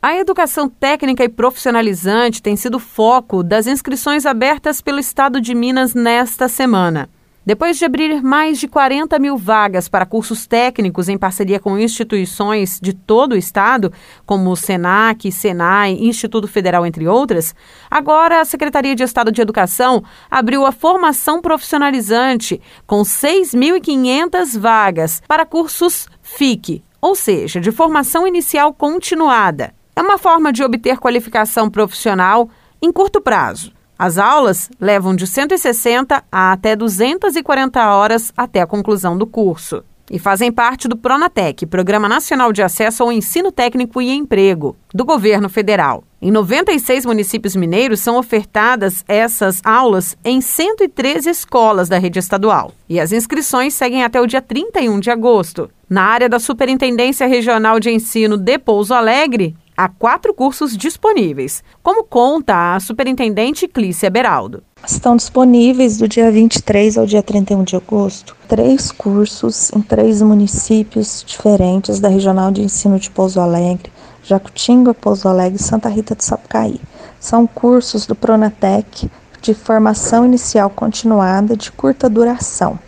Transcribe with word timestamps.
A 0.00 0.16
educação 0.16 0.68
técnica 0.68 1.24
e 1.24 1.28
profissionalizante 1.28 2.40
tem 2.40 2.54
sido 2.54 2.78
foco 2.78 3.42
das 3.42 3.66
inscrições 3.66 4.26
abertas 4.26 4.80
pelo 4.80 5.00
Estado 5.00 5.40
de 5.40 5.56
Minas 5.56 5.92
nesta 5.92 6.48
semana. 6.48 7.10
Depois 7.44 7.76
de 7.76 7.84
abrir 7.84 8.22
mais 8.22 8.60
de 8.60 8.68
40 8.68 9.18
mil 9.18 9.36
vagas 9.36 9.88
para 9.88 10.06
cursos 10.06 10.46
técnicos 10.46 11.08
em 11.08 11.18
parceria 11.18 11.58
com 11.58 11.76
instituições 11.76 12.78
de 12.80 12.92
todo 12.92 13.32
o 13.32 13.36
estado, 13.36 13.92
como 14.24 14.50
o 14.50 14.56
SENAC, 14.56 15.32
SENAI, 15.32 15.94
Instituto 15.98 16.46
Federal, 16.46 16.86
entre 16.86 17.08
outras, 17.08 17.52
agora 17.90 18.40
a 18.40 18.44
Secretaria 18.44 18.94
de 18.94 19.02
Estado 19.02 19.32
de 19.32 19.42
Educação 19.42 20.04
abriu 20.30 20.64
a 20.64 20.70
formação 20.70 21.42
profissionalizante 21.42 22.60
com 22.86 23.02
6.500 23.02 24.56
vagas 24.56 25.20
para 25.26 25.44
cursos 25.44 26.06
FIC, 26.22 26.84
ou 27.00 27.16
seja, 27.16 27.60
de 27.60 27.72
formação 27.72 28.28
inicial 28.28 28.72
continuada. 28.72 29.76
É 29.98 30.00
uma 30.00 30.16
forma 30.16 30.52
de 30.52 30.62
obter 30.62 30.96
qualificação 30.98 31.68
profissional 31.68 32.48
em 32.80 32.92
curto 32.92 33.20
prazo 33.20 33.72
as 33.98 34.16
aulas 34.16 34.70
levam 34.80 35.16
de 35.16 35.26
160 35.26 36.22
a 36.30 36.52
até 36.52 36.76
240 36.76 37.84
horas 37.84 38.32
até 38.36 38.60
a 38.60 38.66
conclusão 38.66 39.18
do 39.18 39.26
curso 39.26 39.82
e 40.08 40.20
fazem 40.20 40.52
parte 40.52 40.86
do 40.86 40.96
Pronatec, 40.96 41.66
Programa 41.66 42.08
Nacional 42.08 42.52
de 42.52 42.62
Acesso 42.62 43.02
ao 43.02 43.10
Ensino 43.10 43.50
Técnico 43.50 44.00
e 44.00 44.10
Emprego, 44.10 44.76
do 44.94 45.04
governo 45.04 45.48
federal. 45.48 46.04
Em 46.22 46.30
96 46.30 47.04
municípios 47.04 47.56
mineiros 47.56 47.98
são 47.98 48.16
ofertadas 48.16 49.04
essas 49.08 49.60
aulas 49.64 50.16
em 50.24 50.40
113 50.40 51.28
escolas 51.28 51.88
da 51.88 51.98
rede 51.98 52.20
estadual. 52.20 52.72
E 52.88 52.98
as 52.98 53.12
inscrições 53.12 53.74
seguem 53.74 54.02
até 54.04 54.20
o 54.20 54.26
dia 54.26 54.40
31 54.40 55.00
de 55.00 55.10
agosto. 55.10 55.68
Na 55.90 56.04
área 56.04 56.28
da 56.28 56.38
Superintendência 56.38 57.26
Regional 57.26 57.78
de 57.78 57.90
Ensino 57.90 58.36
de 58.36 58.58
Pouso 58.58 58.94
Alegre, 58.94 59.54
há 59.78 59.88
quatro 59.88 60.34
cursos 60.34 60.76
disponíveis, 60.76 61.62
como 61.84 62.02
conta 62.02 62.74
a 62.74 62.80
superintendente 62.80 63.68
Clícia 63.68 64.10
Beraldo. 64.10 64.64
Estão 64.84 65.14
disponíveis 65.14 65.98
do 65.98 66.08
dia 66.08 66.32
23 66.32 66.98
ao 66.98 67.06
dia 67.06 67.22
31 67.22 67.62
de 67.62 67.76
agosto 67.76 68.36
três 68.48 68.90
cursos 68.90 69.70
em 69.72 69.80
três 69.80 70.20
municípios 70.20 71.22
diferentes 71.24 72.00
da 72.00 72.08
Regional 72.08 72.50
de 72.50 72.62
Ensino 72.62 72.98
de 72.98 73.08
Pouso 73.08 73.40
Alegre, 73.40 73.92
Jacutinga, 74.24 74.92
Pouso 74.92 75.28
Alegre 75.28 75.60
e 75.60 75.62
Santa 75.62 75.88
Rita 75.88 76.16
do 76.16 76.24
Sapucaí. 76.24 76.80
São 77.20 77.46
cursos 77.46 78.04
do 78.04 78.16
Pronatec 78.16 79.08
de 79.40 79.54
formação 79.54 80.26
inicial 80.26 80.70
continuada 80.70 81.56
de 81.56 81.70
curta 81.70 82.10
duração. 82.10 82.78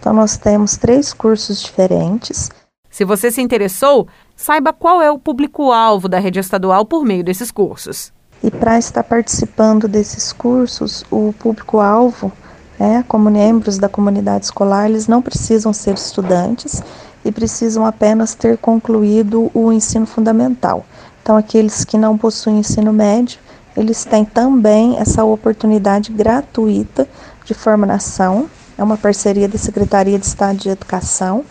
Então, 0.00 0.12
nós 0.12 0.36
temos 0.36 0.76
três 0.76 1.12
cursos 1.12 1.62
diferentes. 1.62 2.50
Se 2.90 3.04
você 3.04 3.30
se 3.30 3.40
interessou, 3.40 4.08
saiba 4.40 4.72
qual 4.72 5.02
é 5.02 5.10
o 5.10 5.18
público-alvo 5.18 6.08
da 6.08 6.18
rede 6.18 6.38
estadual 6.38 6.86
por 6.86 7.04
meio 7.04 7.22
desses 7.22 7.50
cursos. 7.50 8.10
E 8.42 8.50
para 8.50 8.78
estar 8.78 9.04
participando 9.04 9.86
desses 9.86 10.32
cursos, 10.32 11.04
o 11.10 11.34
público-alvo, 11.38 12.32
é, 12.78 13.02
como 13.02 13.30
membros 13.30 13.76
da 13.76 13.86
comunidade 13.86 14.46
escolar, 14.46 14.88
eles 14.88 15.06
não 15.06 15.20
precisam 15.20 15.74
ser 15.74 15.94
estudantes 15.94 16.82
e 17.22 17.30
precisam 17.30 17.84
apenas 17.84 18.34
ter 18.34 18.56
concluído 18.56 19.50
o 19.52 19.70
ensino 19.70 20.06
fundamental. 20.06 20.86
Então, 21.22 21.36
aqueles 21.36 21.84
que 21.84 21.98
não 21.98 22.16
possuem 22.16 22.60
ensino 22.60 22.94
médio, 22.94 23.38
eles 23.76 24.06
têm 24.06 24.24
também 24.24 24.96
essa 24.98 25.22
oportunidade 25.22 26.10
gratuita 26.10 27.06
de 27.44 27.52
formação. 27.52 28.48
É 28.78 28.82
uma 28.82 28.96
parceria 28.96 29.46
da 29.46 29.58
Secretaria 29.58 30.18
de 30.18 30.24
Estado 30.24 30.56
de 30.56 30.70
Educação 30.70 31.44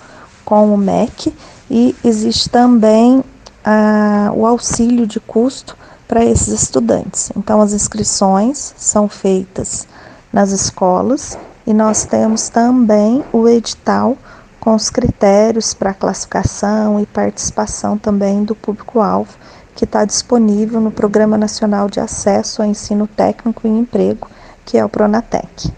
com 0.43 0.73
o 0.73 0.77
MEC 0.77 1.31
e 1.69 1.95
existe 2.03 2.49
também 2.49 3.23
ah, 3.63 4.31
o 4.33 4.45
auxílio 4.45 5.05
de 5.05 5.19
custo 5.19 5.77
para 6.07 6.25
esses 6.25 6.47
estudantes. 6.47 7.31
Então, 7.35 7.61
as 7.61 7.71
inscrições 7.73 8.73
são 8.77 9.07
feitas 9.07 9.87
nas 10.33 10.51
escolas 10.51 11.37
e 11.67 11.73
nós 11.73 12.03
temos 12.05 12.49
também 12.49 13.23
o 13.31 13.47
edital 13.47 14.17
com 14.59 14.75
os 14.75 14.89
critérios 14.89 15.73
para 15.73 15.93
classificação 15.93 16.99
e 16.99 17.05
participação 17.05 17.97
também 17.97 18.43
do 18.43 18.55
público-alvo, 18.55 19.31
que 19.75 19.85
está 19.85 20.03
disponível 20.03 20.81
no 20.81 20.91
Programa 20.91 21.37
Nacional 21.37 21.89
de 21.89 21.99
Acesso 21.99 22.61
ao 22.61 22.67
Ensino 22.67 23.07
Técnico 23.07 23.67
e 23.67 23.69
Emprego, 23.69 24.27
que 24.65 24.77
é 24.77 24.83
o 24.83 24.89
Pronatec. 24.89 25.71